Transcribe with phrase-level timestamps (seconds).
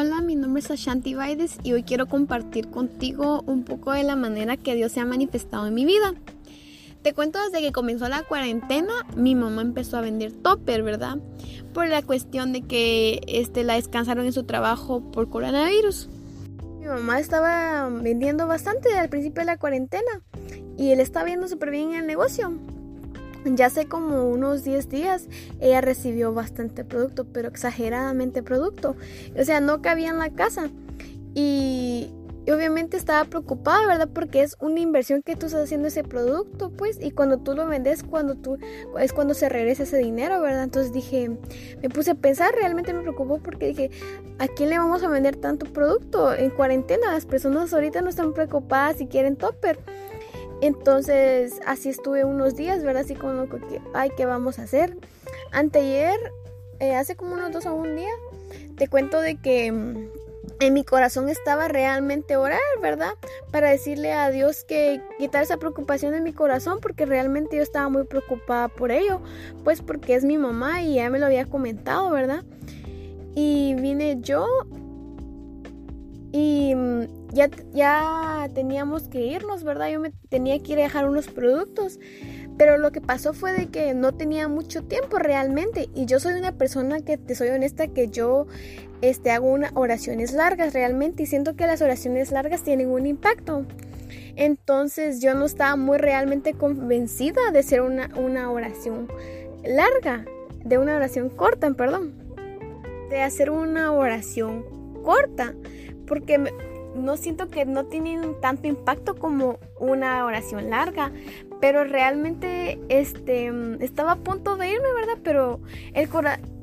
[0.00, 4.16] Hola, mi nombre es Ashanti Baides y hoy quiero compartir contigo un poco de la
[4.16, 6.14] manera que Dios se ha manifestado en mi vida.
[7.02, 11.18] Te cuento desde que comenzó la cuarentena, mi mamá empezó a vender topper, ¿verdad?
[11.74, 16.08] Por la cuestión de que este, la descansaron en su trabajo por coronavirus.
[16.78, 20.22] Mi mamá estaba vendiendo bastante al principio de la cuarentena
[20.78, 22.54] y él estaba viendo súper bien el negocio.
[23.44, 25.28] Ya hace como unos 10 días
[25.60, 28.96] ella recibió bastante producto, pero exageradamente producto.
[29.38, 30.70] O sea, no cabía en la casa.
[31.34, 32.10] Y,
[32.52, 34.08] obviamente estaba preocupada, ¿verdad?
[34.12, 36.98] Porque es una inversión que tú estás haciendo ese producto, pues.
[37.00, 38.58] Y cuando tú lo vendes, cuando tú,
[38.98, 40.64] es cuando se regresa ese dinero, ¿verdad?
[40.64, 41.30] Entonces dije,
[41.82, 43.90] me puse a pensar, realmente me preocupó porque dije,
[44.38, 47.12] ¿a quién le vamos a vender tanto producto en cuarentena?
[47.12, 49.78] Las personas ahorita no están preocupadas si quieren topper.
[50.60, 53.02] Entonces así estuve unos días, ¿verdad?
[53.02, 54.96] Así como que, ay, ¿qué vamos a hacer?
[55.52, 56.18] Anteayer,
[56.80, 58.10] eh, hace como unos dos o un día,
[58.76, 60.08] te cuento de que mm,
[60.60, 63.12] en mi corazón estaba realmente orar, ¿verdad?
[63.50, 67.88] Para decirle a Dios que quitar esa preocupación de mi corazón porque realmente yo estaba
[67.88, 69.20] muy preocupada por ello,
[69.64, 72.44] pues porque es mi mamá y ya me lo había comentado, ¿verdad?
[73.34, 74.46] Y vine yo
[76.32, 79.88] y mm, ya, ya teníamos que irnos, ¿verdad?
[79.90, 81.98] Yo me tenía que ir a dejar unos productos.
[82.56, 85.88] Pero lo que pasó fue de que no tenía mucho tiempo realmente.
[85.94, 88.46] Y yo soy una persona que te soy honesta que yo
[89.00, 91.22] este, hago unas oraciones largas realmente.
[91.22, 93.64] Y siento que las oraciones largas tienen un impacto.
[94.36, 99.08] Entonces yo no estaba muy realmente convencida de hacer una, una oración
[99.64, 100.26] larga.
[100.64, 102.12] De una oración corta, perdón.
[103.08, 104.66] De hacer una oración
[105.02, 105.54] corta.
[106.06, 106.38] Porque
[106.94, 111.12] no siento que no tienen tanto impacto como una oración larga,
[111.60, 115.18] pero realmente este estaba a punto de irme, ¿verdad?
[115.22, 115.60] Pero
[115.94, 116.08] el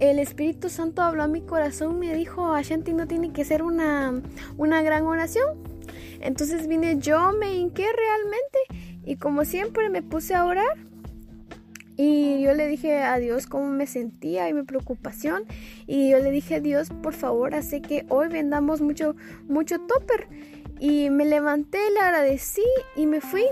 [0.00, 4.22] el Espíritu Santo habló a mi corazón me dijo, Ashanti no tiene que ser una,
[4.56, 5.62] una gran oración.
[6.20, 8.58] Entonces vine yo, me hinqué realmente
[9.04, 10.76] y como siempre me puse a orar
[11.96, 15.44] y yo le dije a Dios cómo me sentía y mi preocupación.
[15.86, 19.16] Y yo le dije a Dios, por favor, hace que hoy vendamos mucho,
[19.48, 20.28] mucho topper.
[20.78, 22.64] Y me levanté, le agradecí
[22.96, 23.44] y me fui.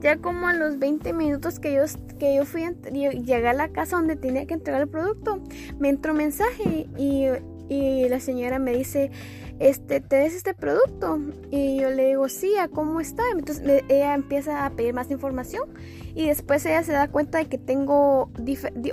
[0.00, 1.84] Ya como a los 20 minutos que yo,
[2.18, 5.40] que yo fui, llegué a la casa donde tenía que entregar el producto,
[5.78, 7.26] me entró un mensaje y,
[7.68, 9.10] y la señora me dice,
[9.58, 11.18] este, ¿te des este producto?
[11.50, 13.22] Y yo le digo, sí, ¿a cómo está?
[13.32, 15.68] Entonces ella empieza a pedir más información
[16.14, 18.30] y después ella se da cuenta de que tengo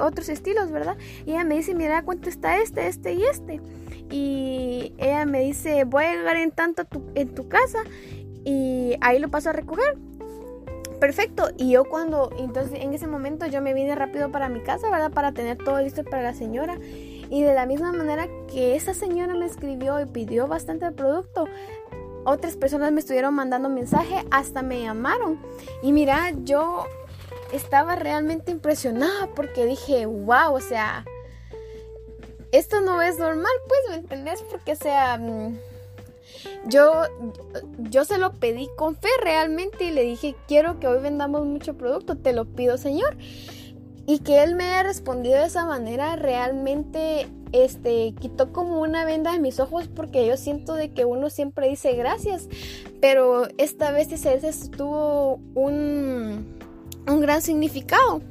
[0.01, 0.97] otros estilos, ¿verdad?
[1.25, 3.61] Y ella me dice, mira, ¿cuánto está este, este y este?
[4.09, 6.83] Y ella me dice, voy a llegar en tanto
[7.15, 7.79] en tu casa
[8.45, 9.97] y ahí lo paso a recoger
[11.03, 11.49] perfecto.
[11.57, 15.11] Y yo cuando, entonces en ese momento yo me vine rápido para mi casa, ¿verdad?
[15.11, 16.77] Para tener todo listo para la señora.
[17.29, 21.47] Y de la misma manera que esa señora me escribió y pidió bastante producto,
[22.25, 25.39] otras personas me estuvieron mandando mensaje, hasta me llamaron.
[25.81, 26.85] Y mira, yo
[27.51, 31.05] estaba realmente impresionada porque dije, wow, o sea,
[32.51, 34.43] esto no es normal, pues, ¿me entendés?
[34.43, 35.17] Porque, o sea...
[35.17, 35.57] Mm,
[36.65, 37.03] yo,
[37.77, 41.75] yo se lo pedí con fe realmente y le dije, quiero que hoy vendamos mucho
[41.75, 43.15] producto, te lo pido Señor.
[44.05, 49.31] Y que Él me haya respondido de esa manera realmente este, quitó como una venda
[49.31, 52.49] de mis ojos porque yo siento de que uno siempre dice gracias,
[52.99, 56.57] pero esta vez ese tuvo un,
[57.07, 58.21] un gran significado.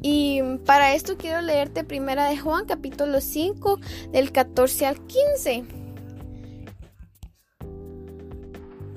[0.00, 3.78] Y para esto quiero leerte primera de Juan capítulo 5
[4.10, 5.64] del 14 al 15.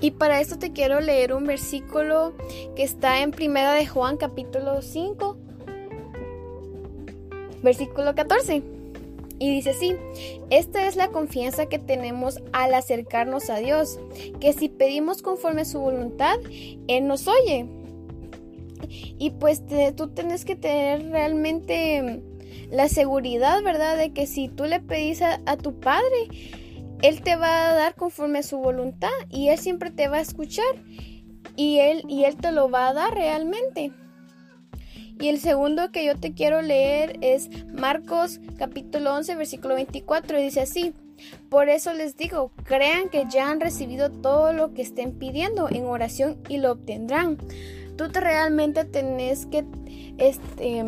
[0.01, 2.33] Y para esto te quiero leer un versículo
[2.75, 5.37] que está en Primera de Juan capítulo 5,
[7.65, 8.63] versículo 14.
[9.37, 9.93] Y dice así,
[10.49, 13.99] esta es la confianza que tenemos al acercarnos a Dios,
[14.39, 16.37] que si pedimos conforme a su voluntad,
[16.87, 17.65] Él nos oye.
[19.19, 19.63] Y pues
[19.97, 22.21] tú tienes que tener realmente
[22.71, 23.97] la seguridad, ¿verdad?
[23.97, 26.29] De que si tú le pedís a tu Padre,
[27.01, 30.21] él te va a dar conforme a su voluntad y Él siempre te va a
[30.21, 30.65] escuchar
[31.55, 33.91] y Él, y él te lo va a dar realmente.
[35.19, 40.43] Y el segundo que yo te quiero leer es Marcos capítulo 11 versículo 24 y
[40.43, 40.93] dice así.
[41.49, 45.85] Por eso les digo, crean que ya han recibido todo lo que estén pidiendo en
[45.85, 47.37] oración y lo obtendrán.
[47.97, 49.65] Tú te realmente tenés que
[50.17, 50.83] este,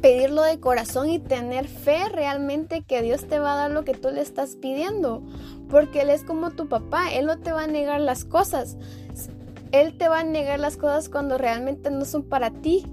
[0.00, 3.94] pedirlo de corazón y tener fe realmente que Dios te va a dar lo que
[3.94, 5.22] tú le estás pidiendo.
[5.68, 8.76] Porque Él es como tu papá, Él no te va a negar las cosas.
[9.72, 12.86] Él te va a negar las cosas cuando realmente no son para ti.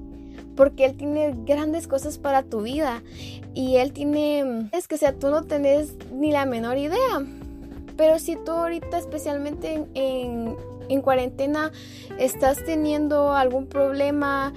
[0.55, 3.03] Porque Él tiene grandes cosas para tu vida
[3.53, 7.25] y Él tiene, es que sea, tú no tenés ni la menor idea,
[7.97, 10.55] pero si tú ahorita especialmente en,
[10.89, 11.71] en, cuarentena
[12.17, 14.53] estás teniendo algún problema,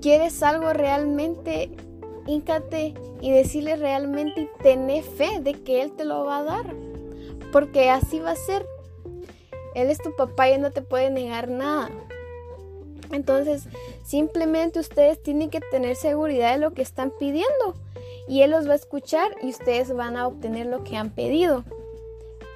[0.00, 1.70] quieres algo realmente,
[2.26, 6.74] híncate y decirle realmente y tené fe de que Él te lo va a dar,
[7.52, 8.66] porque así va a ser.
[9.74, 11.90] Él es tu papá y no te puede negar nada.
[13.10, 13.64] Entonces,
[14.04, 17.74] simplemente ustedes tienen que tener seguridad de lo que están pidiendo
[18.28, 21.64] y Él los va a escuchar y ustedes van a obtener lo que han pedido.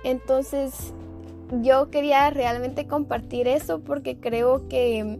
[0.04, 0.92] Entonces,
[1.62, 5.18] yo quería realmente compartir eso porque creo que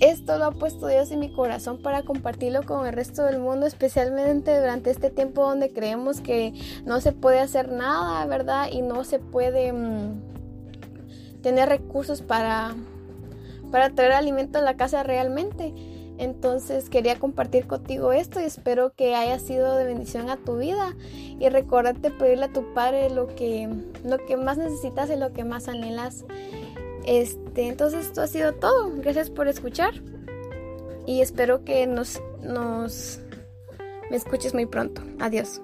[0.00, 3.66] esto lo ha puesto Dios en mi corazón para compartirlo con el resto del mundo,
[3.66, 6.52] especialmente durante este tiempo donde creemos que
[6.84, 8.68] no se puede hacer nada, ¿verdad?
[8.72, 9.72] Y no se puede...
[9.72, 10.31] Mm,
[11.42, 12.74] tener recursos para,
[13.70, 15.74] para traer alimento a la casa realmente.
[16.18, 20.94] Entonces quería compartir contigo esto y espero que haya sido de bendición a tu vida.
[21.38, 23.68] Y recordarte pedirle a tu padre lo que,
[24.04, 26.24] lo que más necesitas y lo que más anhelas.
[27.04, 28.92] Este, entonces esto ha sido todo.
[28.96, 29.94] Gracias por escuchar.
[31.06, 33.20] Y espero que nos, nos
[34.10, 35.02] me escuches muy pronto.
[35.18, 35.60] Adiós.